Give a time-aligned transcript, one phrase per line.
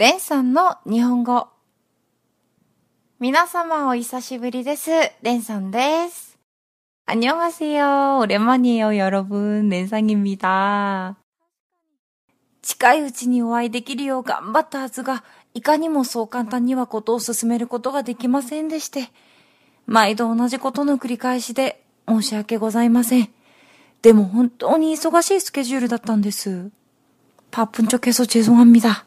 [0.00, 1.48] レンさんの日本語。
[3.18, 4.90] 皆様お久しぶりです。
[5.22, 6.38] レンさんです。
[7.06, 11.14] 안녕하세요オレマニエ오여러 분、 レンさん입니다
[12.62, 15.24] 近いうちにお会いできるよう頑張ったはずが、
[15.54, 19.08] いかにもそう簡単にはことを進めることができませんでして、
[19.86, 23.28] 毎度同じことの繰り返しで申し訳ございません。
[24.02, 26.70] でも本当に忙しいスケジュールだったんです。
[27.52, 29.06] 바쁜척해서죄송합니다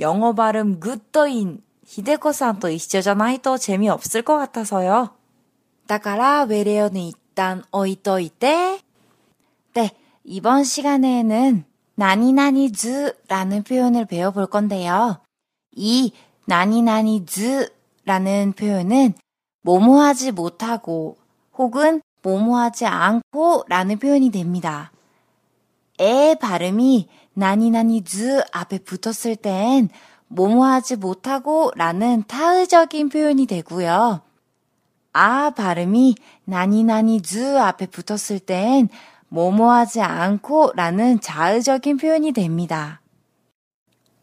[0.00, 5.10] 영어 발음 굿더인 히데코さんと 一緒じゃないと 재미없을 것 같아서요.
[5.86, 8.80] だから 외래어는 일단 어이떠이때
[9.74, 9.90] 네,
[10.24, 11.64] 이번 시간에는
[11.94, 15.20] 나니나니즈라는 표현을 배워볼 건데요.
[15.72, 16.12] 이
[16.44, 17.72] 나니나니즈라는
[18.56, 19.14] 표현은
[19.62, 21.16] 뭐뭐하지 못하고
[21.56, 24.92] 혹은 뭐뭐하지 않고 라는 표현이 됩니다.
[26.00, 29.89] 에 발음이 나니나니 즈 앞에 붙었을 땐
[30.27, 34.21] 뭐뭐하지 못하고 라는 타의적인 표현이 되고요.
[35.13, 38.89] 아 발음이 나니나니 즈 앞에 붙었을 땐
[39.29, 43.01] 뭐뭐하지 않고 라는 자의적인 표현이 됩니다.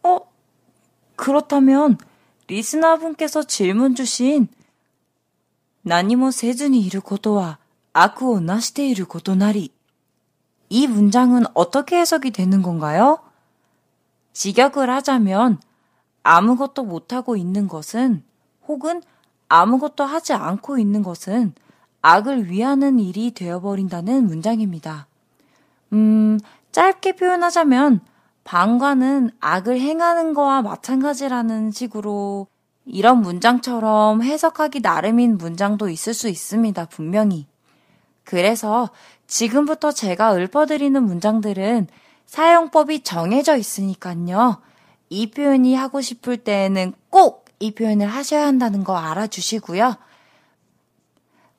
[0.03, 0.21] 어?
[1.17, 1.99] 그렇다면
[2.47, 4.49] 리스나분께서 질문 주신
[5.83, 7.59] 나니모 세준이 이르고도와
[7.93, 9.71] 아쿠오 나시테 이르고도 나리
[10.71, 13.19] 이 문장은 어떻게 해석이 되는 건가요?
[14.33, 15.59] 직역을 하자면
[16.23, 18.23] 아무것도 못하고 있는 것은
[18.69, 19.03] 혹은
[19.49, 21.55] 아무것도 하지 않고 있는 것은
[22.03, 25.09] 악을 위하는 일이 되어버린다는 문장입니다.
[25.93, 26.39] 음,
[26.71, 28.01] 짧게 표현하자면
[28.45, 32.47] 방과는 악을 행하는 거와 마찬가지라는 식으로
[32.87, 37.50] 이런 문장처럼 해석하기 나름인 문장도 있을 수 있습니다, 분명히.
[38.31, 38.91] 그래서
[39.27, 41.89] 지금부터 제가 읊어드리는 문장들은
[42.27, 44.63] 사용법이 정해져 있으니까요.
[45.09, 49.97] 이 표현이 하고 싶을 때에는 꼭 이 표현을 하셔야 한다는 거 알아주시고요.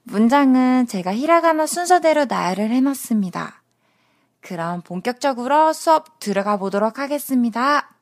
[0.04, 3.62] 문장은 제가 히라가나 순서대로 나열을 해놨습니다.
[4.42, 7.96] 그럼 본격적으로 수업 들어가 보도록 하겠습니다.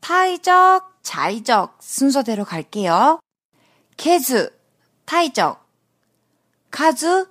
[0.00, 3.20] 타이적, 자이적 순서대로 갈게요.
[3.98, 4.50] 케즈,
[5.04, 5.62] 타이적,
[6.70, 7.28] 카즈,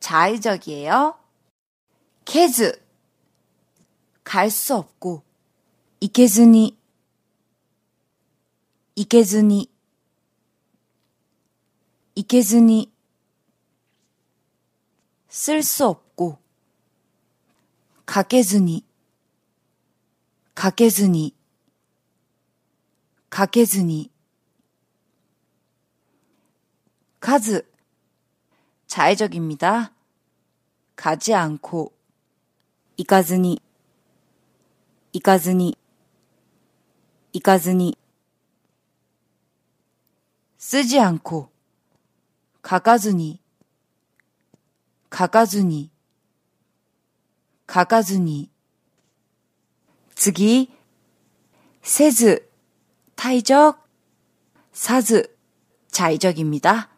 [0.00, 1.18] 자의적이에요.
[2.24, 2.80] 케즈.
[4.24, 5.22] 갈 수 없고.
[6.00, 6.76] 이케즈니.
[8.94, 9.70] 이케즈니.
[12.14, 12.92] 이케즈니.
[15.28, 16.38] 쓸 수 없고.
[18.04, 18.84] 가케즈니.
[20.54, 21.34] 가케즈니.
[23.30, 24.10] 가케즈니.
[27.20, 27.68] 카즈
[28.88, 29.92] 자의적입니다.
[30.96, 31.92] 가지 않고,
[32.96, 33.60] 이까즈니,
[35.12, 35.74] 이까즈니,
[37.32, 37.94] 이까즈니,
[40.56, 41.52] 쓰지 않고,
[42.62, 43.40] 가까즈니,
[45.10, 45.90] 가까즈니,
[47.66, 48.50] 가까즈니,
[50.16, 50.32] 次、
[51.82, 52.44] 세즈,
[53.14, 53.86] 타이적,
[54.72, 55.34] 사즈,
[55.90, 56.90] 자의적입니다.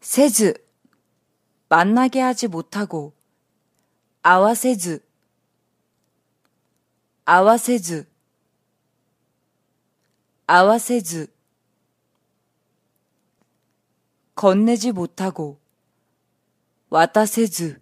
[0.00, 0.54] 세즈,
[1.72, 3.14] 만나게 하지 못하고
[4.20, 5.02] 아와세즈
[7.24, 8.06] 아와세즈
[10.46, 11.28] 아와세즈
[14.34, 15.58] 건네지 못하고
[16.90, 17.80] 와타세즈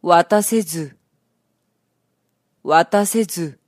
[0.00, 0.96] 渡せず
[2.62, 3.58] 渡せず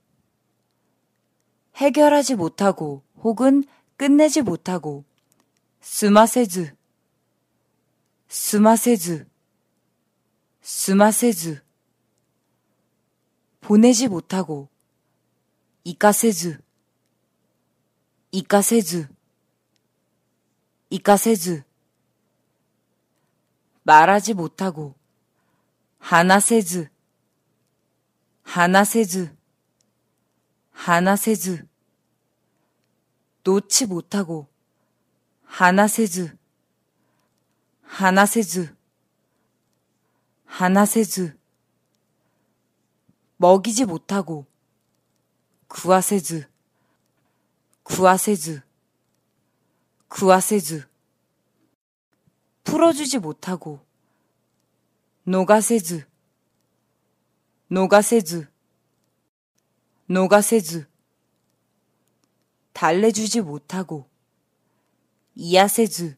[1.75, 3.63] 해결하지 못하고 혹은
[3.97, 5.05] 끝내지 못하고
[5.79, 6.75] 済ませず
[8.27, 9.25] 済ませず,
[10.61, 11.61] 済ませず.
[13.61, 14.69] 보내지 못하고,
[15.83, 16.59] 行かせず,
[18.31, 19.07] 行かせず,
[20.89, 21.63] 行かせず.
[23.83, 24.95] 말하지 못하고,
[25.99, 26.89] 하나세즈,
[28.43, 29.35] 하나세즈,
[30.71, 31.67] 하나세즈.
[33.43, 34.47] 놓지 못하고,
[35.45, 36.37] 하나세즈,
[37.86, 38.74] 하나세즈,
[40.44, 41.36] 하나세즈.
[43.42, 44.46] 먹이지 못하고,
[45.66, 46.48] 구하せ 즈,
[47.82, 48.62] 구하せ 즈,
[50.06, 50.86] 구하せ 즈.
[52.62, 53.84] 풀어주지 못하고,
[55.24, 56.06] 녹아せ 즈,
[57.68, 58.48] 녹아せ 즈,
[60.06, 60.86] 녹아せ 즈.
[62.72, 64.08] 달래주지 못하고,
[65.34, 66.16] 이야せ 즈,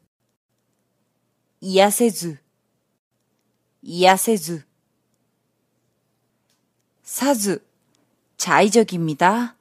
[4.38, 4.64] 즈.
[7.02, 7.62] 사즈,
[8.38, 9.56] 자의적입니다.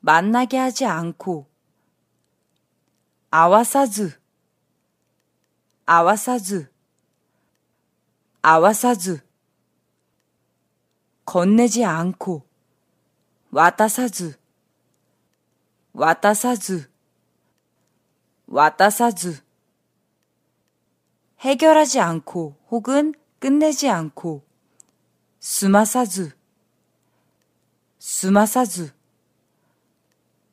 [0.00, 1.46] 만나게 하지 않고.
[3.30, 4.20] 아와사즈.
[5.86, 6.70] 아와사즈.
[8.42, 9.20] 아와사즈.
[11.24, 12.46] 건네지 않고.
[13.50, 14.38] 와타사즈.
[15.94, 16.90] 와타사즈.
[18.46, 19.49] 와타사즈
[21.40, 24.44] 해결하지 않고 혹은 끝내지 않고.
[25.42, 26.36] 済まさず
[27.98, 28.92] 済まさず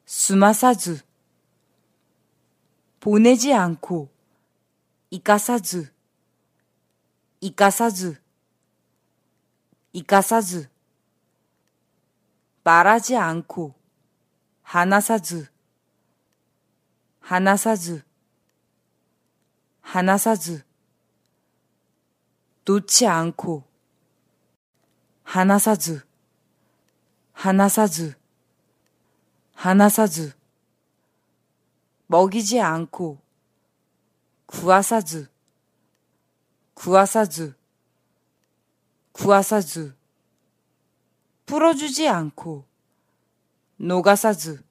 [0.06, 1.02] 済まさず
[3.02, 4.10] 보내지 않고
[5.10, 5.92] 行かさず
[7.42, 8.18] 行かさず
[9.92, 10.70] 行かさず
[12.64, 13.74] 말하지 않고
[14.62, 15.48] 하나사즈
[17.20, 18.04] 하나사즈
[19.82, 20.67] 하나사즈
[22.68, 23.64] 놓지 않고.
[25.24, 26.08] 放さず
[27.38, 28.16] 放さず,
[29.54, 30.34] 放さず,
[32.08, 33.22] 먹이지 않고,
[34.48, 35.30] 구하사즈,
[36.74, 37.54] 구하사즈,
[39.12, 39.96] 구하사즈,
[41.46, 42.66] 풀어주지 않고,
[43.76, 44.64] 逃がさず,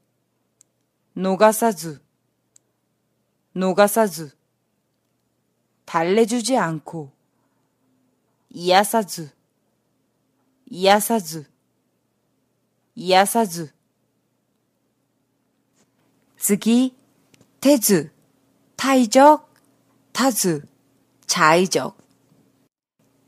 [1.12, 2.02] 逃がさず,
[3.52, 4.36] 逃がさず,
[5.84, 7.15] 달래주지 않고,
[8.58, 9.28] 癒さ
[10.64, 11.44] ず 癒さ
[12.94, 13.70] ず 癒さず.
[16.38, 16.96] 次
[17.60, 18.10] てず
[18.76, 19.52] 타의적
[20.12, 20.64] たず
[21.26, 21.98] 자의적.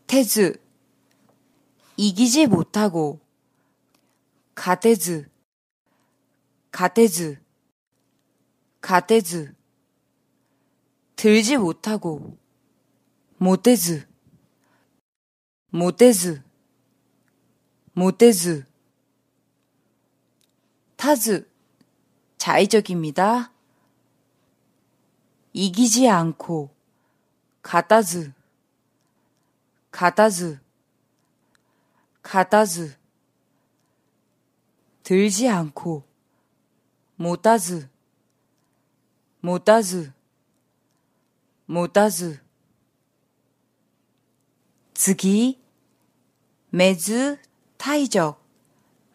[0.07, 0.59] てず
[1.99, 3.21] 이기지 못하고.
[4.55, 5.29] 勝てず
[6.71, 7.39] 가테즈
[8.81, 9.55] 가테즈.
[11.17, 12.39] 들지 못하고.
[13.37, 14.09] 모테즈.
[15.71, 16.43] 못해즈,
[17.93, 18.65] 못해즈.
[20.97, 21.49] 타즈,
[22.39, 23.53] 자의적입니다.
[25.53, 26.75] 이기지 않고,
[27.63, 28.33] 가다즈,
[29.93, 30.59] 가다즈,
[32.23, 32.97] 가다즈,
[35.05, 36.03] 들지 않고,
[37.15, 37.89] 못하즈,
[39.41, 40.13] 못하즈,
[41.67, 42.48] 못하즈.
[44.99, 45.63] 次、
[46.71, 47.41] 매즈,
[47.77, 48.45] 타이적,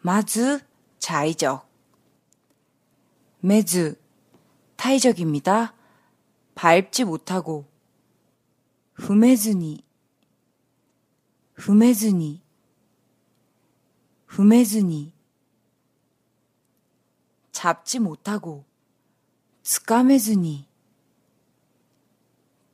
[0.00, 0.64] 마즈,
[0.98, 1.68] 자의적.
[3.40, 4.00] 매즈,
[4.76, 5.74] 타이적입니다.
[6.54, 7.66] 밟지 못하고,
[8.94, 9.84] 후메즈니,
[11.56, 12.40] 후메즈니,
[14.26, 15.12] 후메즈니,
[17.52, 18.64] 잡지 못하고,
[19.62, 20.66] 스카메즈니,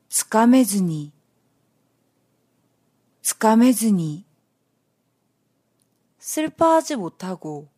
[0.09, 1.20] 스카메즈니,
[3.30, 4.26] 스카메즈니,
[6.18, 7.68] 슬퍼하지 못하고,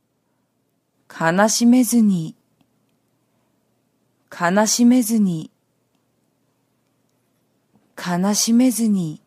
[1.09, 2.35] 가나시메즈니,
[4.31, 5.51] 가나시메즈니,
[7.95, 9.23] 가나시메즈니.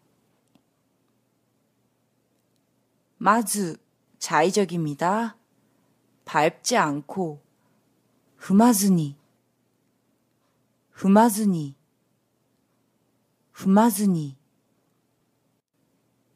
[3.18, 3.78] 마즈,
[4.18, 5.38] 자의적입니다.
[6.26, 7.40] 밟지 않고,
[8.38, 9.16] 흠마즈니,
[10.90, 11.76] 흠마즈니,
[13.52, 14.45] 흠마즈니.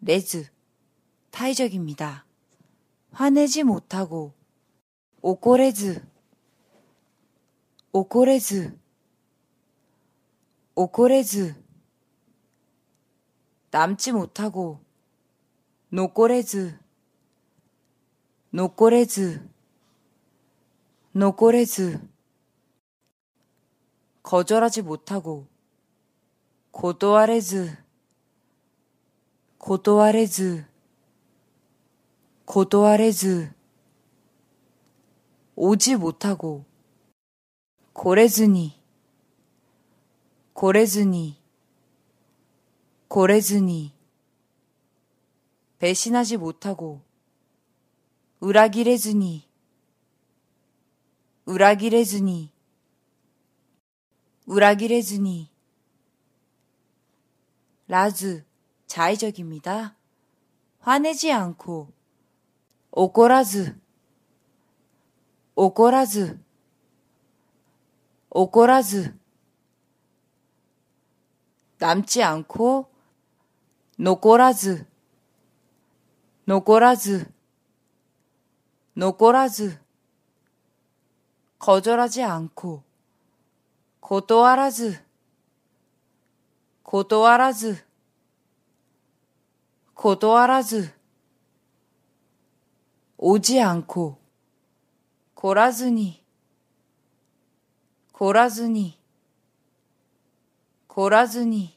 [0.00, 0.48] れず、
[1.30, 2.24] 타의적입니다.
[3.10, 4.32] 화내지 못하고,
[5.22, 6.06] 怒れず,
[7.92, 8.78] 怒れず,
[10.74, 11.54] 怒れず,
[13.70, 14.80] 남지 못하고,
[15.90, 16.78] 残れず,
[18.50, 19.48] 残れず,
[21.12, 22.08] 残れず,
[24.22, 25.48] 거절하지 못하고,
[26.70, 27.87] 고도아레즈,
[29.58, 30.64] 고도아레즈,
[32.44, 33.52] 고도아레즈
[35.56, 36.64] 오지 못하고
[37.92, 38.80] 고래즈니
[40.52, 41.36] 고래즈니
[43.08, 43.92] 고래즈니
[45.80, 47.02] 배신하지 못하고
[48.38, 49.48] 우라기레즈니
[51.46, 52.52] 우라기레즈니
[54.46, 55.50] 裏切れず
[57.88, 58.47] に らず
[58.88, 59.94] 자의적입니다.
[60.80, 61.92] 화내지 않고
[62.90, 63.78] 怒らず
[65.54, 66.40] 怒らず
[68.30, 69.18] 怒らず
[71.78, 72.90] 남지 않고
[73.98, 74.86] 残らず
[76.46, 77.30] 残らず
[78.94, 79.78] 残らず
[81.58, 82.82] 거절하지 않고
[84.00, 85.04] 고도하라즈
[86.82, 87.87] 고도하라즈
[89.98, 90.94] 고도하라즈.
[93.16, 94.16] 오지 않고
[95.34, 96.24] 고라즈니.
[98.12, 98.96] 고라즈니.
[100.86, 101.76] 고라즈니.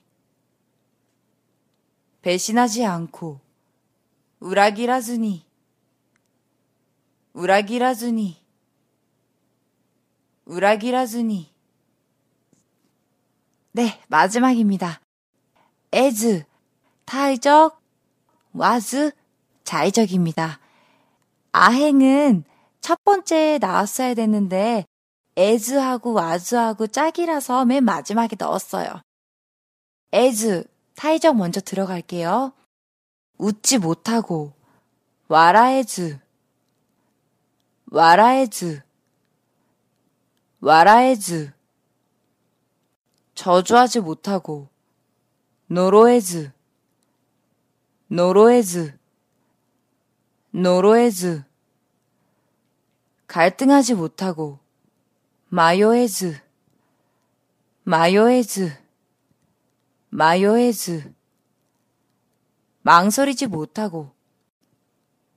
[2.22, 3.40] 배신하지 않고
[4.40, 5.44] 우라기라즈니.
[7.34, 8.38] 우라기라즈니.
[10.46, 11.51] 우라기라즈니.
[13.72, 15.01] 네, 마지막입니다.
[15.92, 16.46] as
[17.06, 17.80] 타의적
[18.55, 19.12] was
[19.63, 20.60] 자의적입니다.
[21.51, 22.43] 아행은
[22.81, 24.86] 첫 번째에 나왔어야 됐는데
[25.38, 29.01] as하고 was하고 짝이라서 맨 마지막에 넣었어요.
[30.13, 30.65] as
[30.96, 32.53] 타이적 먼저 들어갈게요.
[33.38, 34.53] 웃지 못하고
[35.27, 36.20] 와라에즈
[37.91, 38.84] 와라에즈
[40.60, 41.51] 와라에즈
[43.34, 44.67] 저주하지 못하고
[45.67, 46.51] 노로에즈
[48.13, 49.00] 노로에즈.
[50.50, 51.46] 노로에즈.
[53.25, 54.60] 갈등하지 못하고
[55.48, 56.38] 迷えず.
[57.84, 58.77] 迷えず.
[60.10, 61.13] 迷えず.
[62.82, 64.13] 망설이지 못하고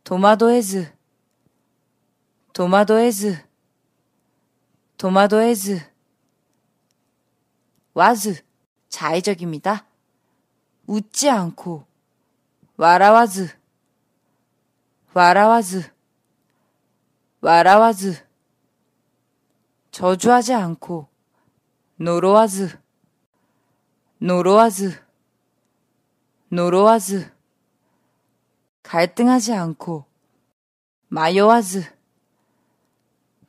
[0.02, 0.92] 도마도에즈.
[2.54, 3.36] 도마도에즈.
[4.96, 5.78] 도마도에즈.
[7.92, 8.42] 와즈.
[8.88, 9.86] 자의적입니다.
[10.88, 11.93] 웃지 않고
[12.76, 13.56] 와라와즈.
[15.12, 15.92] 와라와즈.
[17.40, 18.26] 와라와즈.
[19.92, 21.08] 저주하지 않고
[21.96, 22.76] 노로와즈.
[24.18, 25.00] 노로와즈.
[26.48, 27.32] 노로와즈.
[28.82, 30.06] 갈등하지 않고
[31.06, 31.84] 迷わず.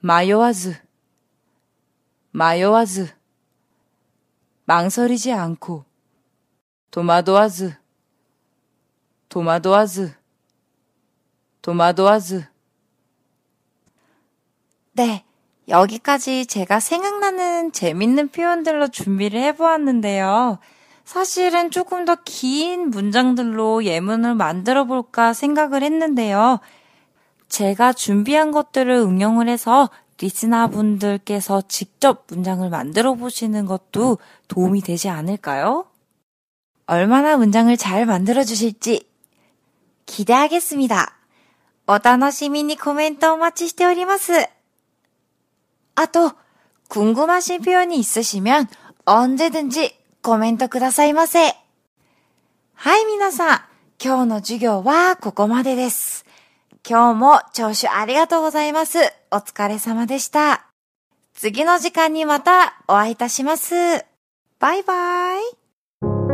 [0.01, 0.75] 迷わず.
[2.29, 3.07] 迷わず.
[4.65, 5.83] 망설이지 않고
[6.91, 7.84] 도마도와즈
[9.35, 10.13] 도마도와즈
[11.61, 12.45] 도마도와즈
[14.93, 15.25] 네,
[15.67, 20.59] 여기까지 제가 생각나는 재밌는 표현들로 준비를 해보았는데요.
[21.03, 26.61] 사실은 조금 더 긴 문장들로 예문을 만들어 볼까 생각을 했는데요.
[27.49, 29.89] 제가 준비한 것들을 응용을 해서
[30.21, 35.87] 리스나 분들께서 직접 문장을 만들어 보시는 것도 도움이 되지 않을까요?
[36.85, 39.13] 얼마나 문장을 잘 만들어 주실지
[40.06, 41.16] 기대하겠습니다.
[41.86, 44.32] お楽しみにコメントお待ちしております。
[45.94, 46.32] あと、
[46.88, 48.68] 궁금하신 표현이 있으시면
[49.04, 51.56] 언제든지 코멘트 くださいませ。
[52.74, 53.60] はい、皆さん、
[54.02, 56.24] 今日の授業はここまでです。
[56.88, 58.98] 今日も聴取ありがとうございます。
[59.30, 60.66] お疲れ様でした。
[61.34, 63.74] 次の時間にまたお会いいたします。
[64.58, 66.33] バイバイ。